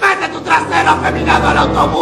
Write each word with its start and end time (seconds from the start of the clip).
Mete 0.00 0.28
tu 0.28 0.40
trasero 0.40 0.90
afeminado 0.90 1.48
al 1.48 1.58
autobús, 1.58 1.93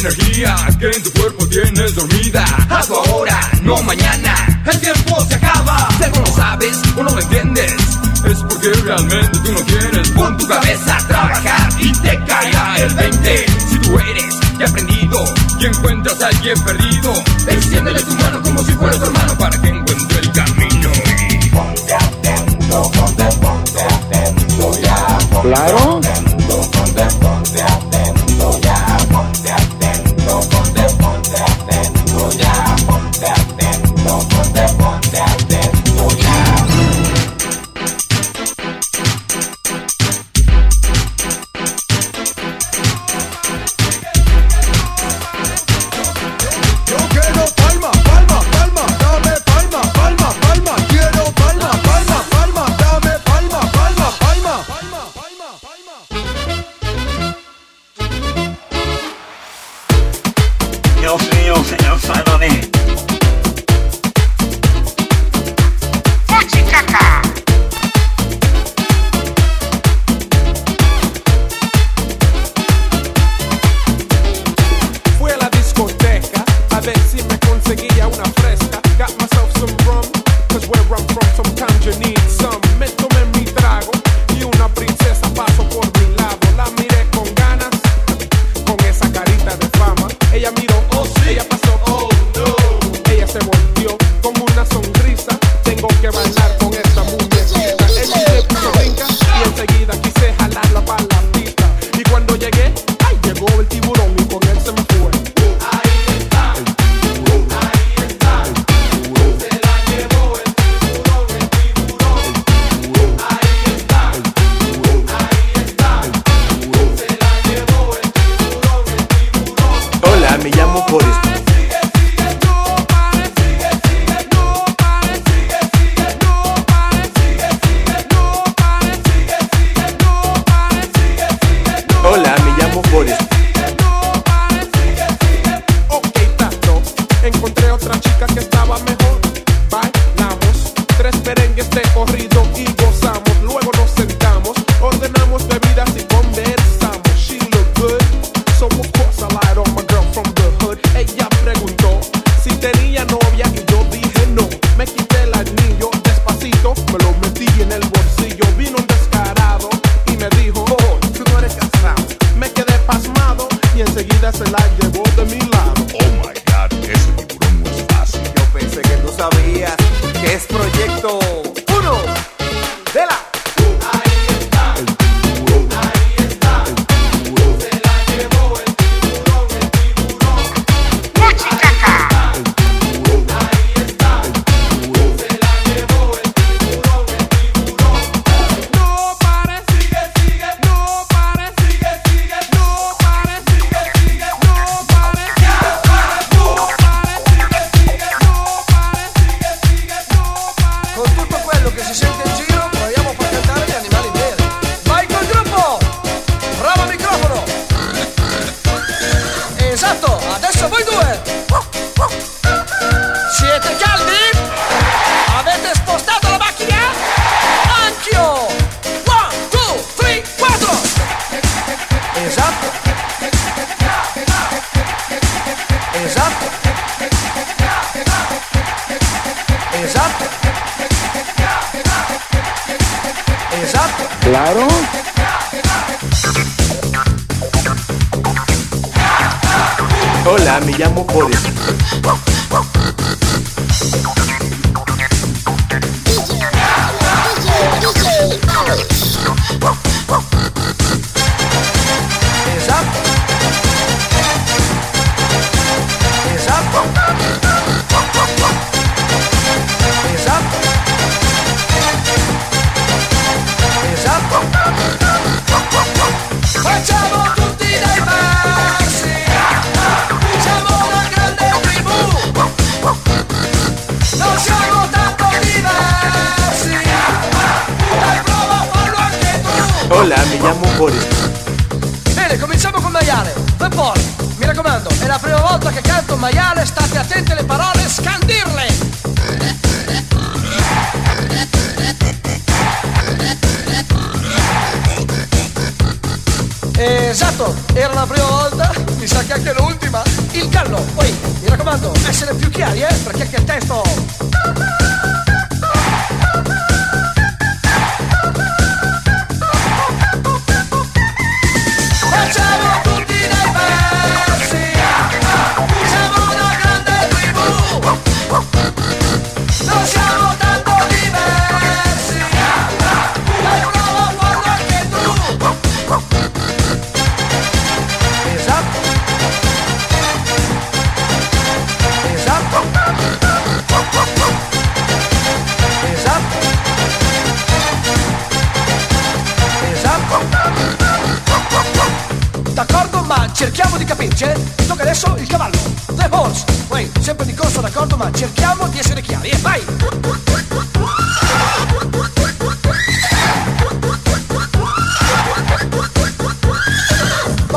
energía 0.00 0.56
que 0.78 0.86
en 0.86 1.02
tu 1.02 1.12
cuerpo 1.12 1.46
tienes 1.48 1.94
dormida. 1.94 2.44
Hazlo 2.70 3.02
ahora, 3.06 3.38
no 3.62 3.82
mañana. 3.82 4.62
El 4.64 4.80
tiempo 4.80 5.24
se 5.26 5.34
acaba. 5.34 5.88
Si 5.98 6.04
algo 6.04 6.20
no 6.20 6.34
sabes 6.34 6.80
o 6.96 7.02
no 7.02 7.10
lo 7.10 7.20
entiendes, 7.20 7.74
es 8.24 8.38
porque 8.48 8.72
realmente 8.82 9.38
tú 9.44 9.52
no 9.52 9.60
quieres. 9.60 10.10
Pon 10.10 10.36
tu 10.38 10.48
cabeza 10.48 10.96
a 10.96 11.06
trabajar 11.06 11.68
y 11.78 11.92
te 11.92 12.24
caerá 12.24 12.76
el 12.78 12.94
20. 12.94 13.46
Si 13.68 13.78
tú 13.80 13.98
eres 13.98 14.34
ya 14.58 14.66
aprendido 14.66 15.24
y 15.60 15.66
encuentras 15.66 16.22
a 16.22 16.28
alguien 16.28 16.58
perdido, 16.64 17.14
extiéndele 17.46 18.02
tu 18.02 18.14
mano 18.14 18.42
como 18.42 18.62
si 18.62 18.72
fuera 18.72 18.96
tu 18.98 19.04
hermano 19.04 19.36
para 19.38 19.60
que 19.60 19.68
encuentre 19.68 20.18
el 20.18 20.32
camino. 20.32 20.90
Ponte 21.52 21.94
atento, 21.94 22.90
ponte, 22.92 23.24
ponte 23.36 23.82
atento 23.82 24.80
ya. 24.80 25.18
Ponte, 25.30 25.48
claro. 25.48 26.00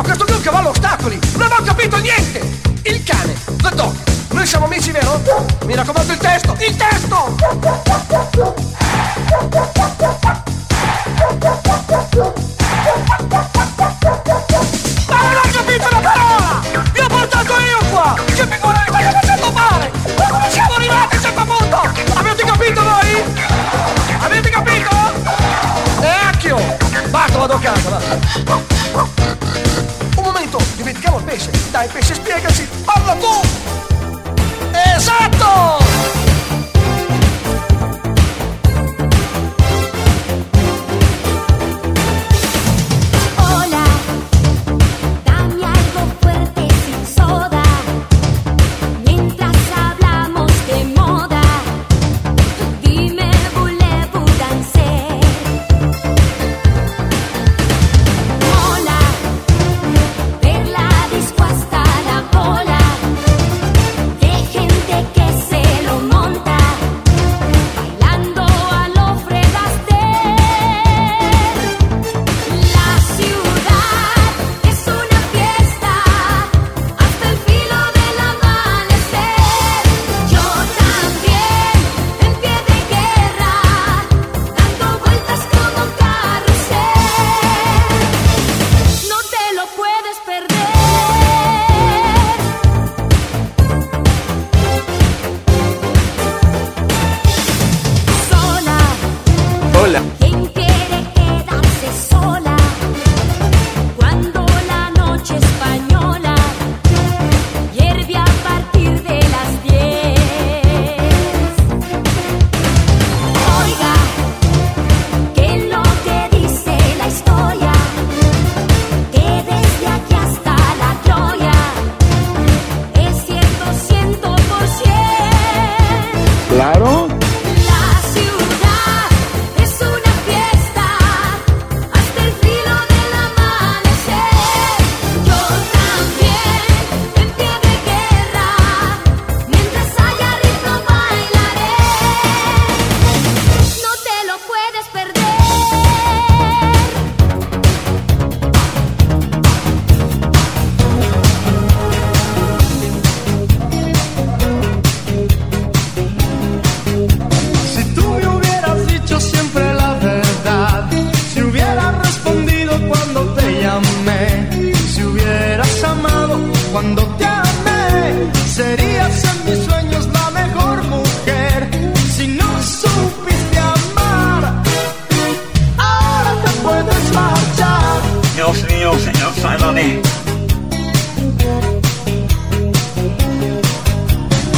questo 0.03 0.25
Luca 0.27 0.51
va 0.51 0.59
all'ostacoli! 0.59 1.19
Non 1.37 1.51
ho 1.51 1.63
capito 1.63 1.97
niente! 1.97 2.59
Il 2.83 3.03
cane, 3.03 3.35
la 3.61 3.69
dog, 3.69 3.95
noi 4.31 4.45
siamo 4.45 4.65
amici, 4.65 4.91
vero? 4.91 5.19
Mi 5.65 5.73
raccomando 5.73 6.11
il 6.11 6.19
testo! 6.19 6.55
Il 6.59 6.75
testo! 6.75 7.35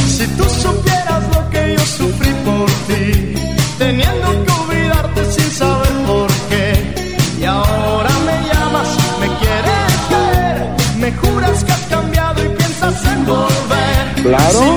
Si 0.08 0.26
tú 0.38 0.44
supieras 0.44 1.22
lo 1.34 1.50
que 1.50 1.74
yo 1.74 1.80
sufrí 1.80 2.32
por 2.46 2.66
ti, 2.88 3.34
teniendo 3.78 4.44
que 4.44 4.52
olvidarte 4.52 5.32
sin 5.32 5.50
saber 5.50 5.92
por 6.06 6.28
qué, 6.48 6.94
y 7.38 7.44
ahora 7.44 8.10
me 8.24 8.48
llamas, 8.48 8.88
me 9.20 9.26
quieres 9.40 9.92
caer, 10.08 10.74
me 10.98 11.12
juras 11.12 11.62
que 11.64 11.72
has 11.72 11.86
cambiado 11.90 12.42
y 12.42 12.48
piensas 12.48 13.04
en 13.04 13.26
volver. 13.26 14.22
Claro. 14.22 14.75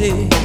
Frente. 0.00 0.39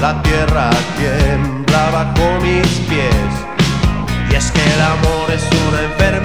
la 0.00 0.22
tierra 0.22 0.70
tiembla 0.96 1.90
bajo 1.90 2.40
mis 2.42 2.68
pies. 2.88 3.32
Y 4.30 4.34
es 4.34 4.50
que 4.50 4.60
el 4.74 4.80
amor 4.80 5.30
es 5.32 5.44
una 5.68 5.82
enfermedad 5.82 6.15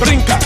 brinca, 0.00 0.38